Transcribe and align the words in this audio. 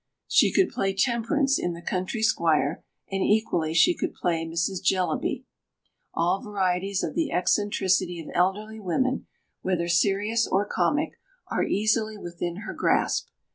She 0.27 0.51
could 0.51 0.69
play 0.69 0.95
Temperance 0.95 1.59
in 1.59 1.73
The 1.73 1.81
Country 1.83 2.23
Squire, 2.23 2.83
and 3.11 3.21
equally 3.21 3.75
she 3.75 3.93
could 3.95 4.15
play 4.15 4.43
Mrs. 4.43 4.81
Jellaby. 4.83 5.45
All 6.15 6.41
varieties 6.41 7.03
of 7.03 7.13
the 7.13 7.31
eccentricity 7.31 8.19
of 8.19 8.31
elderly 8.33 8.79
women, 8.79 9.27
whether 9.61 9.87
serious 9.87 10.47
or 10.47 10.65
comic, 10.65 11.19
are 11.51 11.63
easily 11.63 12.17
within 12.17 12.61
her 12.65 12.73
grasp. 12.73 13.27